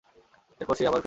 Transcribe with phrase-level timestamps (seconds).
[0.61, 0.99] এর পর সে আবার ফেলবে।